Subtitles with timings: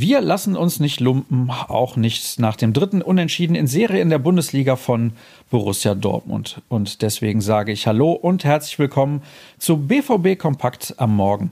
[0.00, 4.20] Wir lassen uns nicht lumpen, auch nicht nach dem dritten Unentschieden in Serie in der
[4.20, 5.12] Bundesliga von
[5.50, 6.62] Borussia Dortmund.
[6.68, 9.22] Und deswegen sage ich Hallo und herzlich willkommen
[9.58, 11.50] zu BVB Kompakt am Morgen.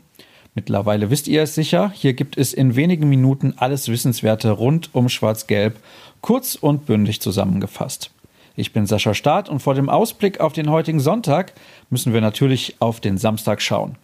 [0.55, 5.09] Mittlerweile wisst ihr es sicher, hier gibt es in wenigen Minuten alles Wissenswerte rund um
[5.09, 5.81] Schwarz-Gelb,
[6.21, 8.13] kurz und bündig zusammengefasst.
[8.55, 11.53] Ich bin Sascha Staat und vor dem Ausblick auf den heutigen Sonntag
[11.91, 13.97] müssen wir natürlich auf den Samstag schauen.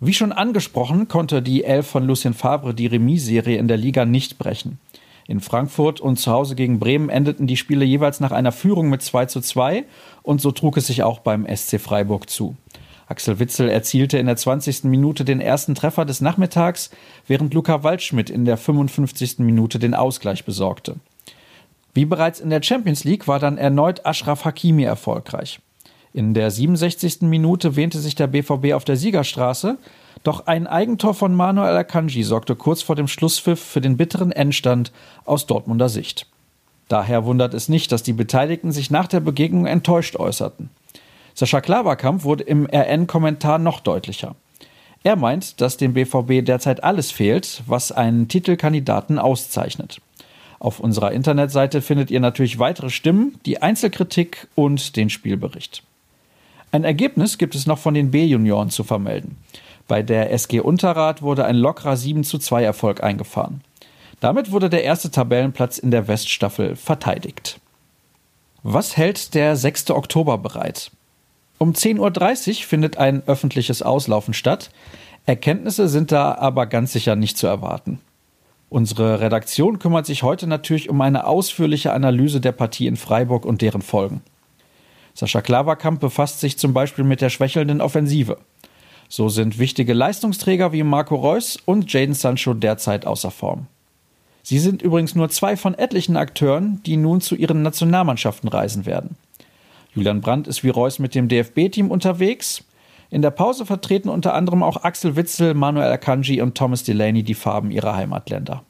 [0.00, 4.38] Wie schon angesprochen, konnte die Elf von Lucien Favre die Remis-Serie in der Liga nicht
[4.38, 4.78] brechen.
[5.26, 9.02] In Frankfurt und zu Hause gegen Bremen endeten die Spiele jeweils nach einer Führung mit
[9.02, 9.84] 2 zu 2
[10.22, 12.56] und so trug es sich auch beim SC Freiburg zu.
[13.08, 14.84] Axel Witzel erzielte in der 20.
[14.84, 16.90] Minute den ersten Treffer des Nachmittags,
[17.26, 19.40] während Luca Waldschmidt in der 55.
[19.40, 20.96] Minute den Ausgleich besorgte.
[21.92, 25.58] Wie bereits in der Champions League war dann erneut Ashraf Hakimi erfolgreich.
[26.12, 27.22] In der 67.
[27.22, 29.78] Minute wähnte sich der BVB auf der Siegerstraße,
[30.24, 34.92] doch ein Eigentor von Manuel Akanji sorgte kurz vor dem Schlusspfiff für den bitteren Endstand
[35.24, 36.26] aus Dortmunder Sicht.
[36.88, 40.70] Daher wundert es nicht, dass die Beteiligten sich nach der Begegnung enttäuscht äußerten.
[41.34, 44.34] Sascha Klaverkamp wurde im RN-Kommentar noch deutlicher.
[45.04, 50.00] Er meint, dass dem BVB derzeit alles fehlt, was einen Titelkandidaten auszeichnet.
[50.58, 55.84] Auf unserer Internetseite findet ihr natürlich weitere Stimmen, die Einzelkritik und den Spielbericht.
[56.70, 59.36] Ein Ergebnis gibt es noch von den B-Junioren zu vermelden.
[59.86, 63.62] Bei der SG Unterrad wurde ein lockerer 7 zu 2 Erfolg eingefahren.
[64.20, 67.58] Damit wurde der erste Tabellenplatz in der Weststaffel verteidigt.
[68.62, 69.90] Was hält der 6.
[69.92, 70.90] Oktober bereit?
[71.58, 74.70] Um 10.30 Uhr findet ein öffentliches Auslaufen statt.
[75.24, 78.00] Erkenntnisse sind da aber ganz sicher nicht zu erwarten.
[78.68, 83.62] Unsere Redaktion kümmert sich heute natürlich um eine ausführliche Analyse der Partie in Freiburg und
[83.62, 84.20] deren Folgen.
[85.18, 88.38] Sascha Klaverkamp befasst sich zum Beispiel mit der schwächelnden Offensive.
[89.08, 93.66] So sind wichtige Leistungsträger wie Marco Reus und Jaden Sancho derzeit außer Form.
[94.44, 99.16] Sie sind übrigens nur zwei von etlichen Akteuren, die nun zu ihren Nationalmannschaften reisen werden.
[99.92, 102.62] Julian Brandt ist wie Reus mit dem DFB-Team unterwegs.
[103.10, 107.34] In der Pause vertreten unter anderem auch Axel Witzel, Manuel Akanji und Thomas Delaney die
[107.34, 108.62] Farben ihrer Heimatländer.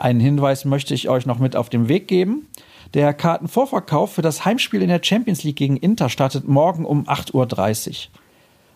[0.00, 2.46] Einen Hinweis möchte ich euch noch mit auf den Weg geben.
[2.94, 7.88] Der Kartenvorverkauf für das Heimspiel in der Champions League gegen Inter startet morgen um 8.30
[7.90, 7.94] Uhr.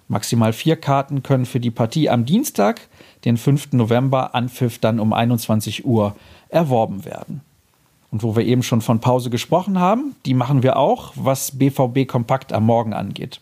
[0.08, 2.82] Maximal vier Karten können für die Partie am Dienstag,
[3.24, 3.72] den 5.
[3.72, 6.14] November, Anpfiff dann um 21 Uhr
[6.50, 7.40] erworben werden.
[8.10, 12.06] Und wo wir eben schon von Pause gesprochen haben, die machen wir auch, was BVB
[12.06, 13.40] Kompakt am Morgen angeht.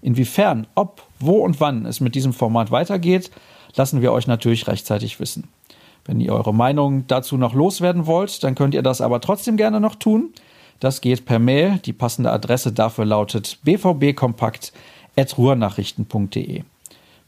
[0.00, 3.30] Inwiefern, ob, wo und wann es mit diesem Format weitergeht,
[3.76, 5.48] lassen wir euch natürlich rechtzeitig wissen.
[6.04, 9.80] Wenn ihr eure Meinung dazu noch loswerden wollt, dann könnt ihr das aber trotzdem gerne
[9.80, 10.30] noch tun.
[10.80, 11.78] Das geht per Mail.
[11.84, 16.62] Die passende Adresse dafür lautet bvbkompakt.ruhrnachrichten.de.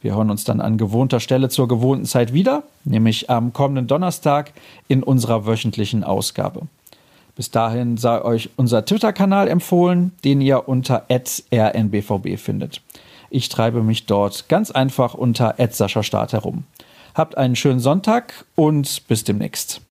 [0.00, 4.52] Wir hören uns dann an gewohnter Stelle zur gewohnten Zeit wieder, nämlich am kommenden Donnerstag
[4.88, 6.62] in unserer wöchentlichen Ausgabe.
[7.36, 12.82] Bis dahin sei euch unser Twitter-Kanal empfohlen, den ihr unter rnbvb findet.
[13.30, 15.54] Ich treibe mich dort ganz einfach unter
[16.02, 16.64] Start herum.
[17.14, 19.80] Habt einen schönen Sonntag und bis demnächst.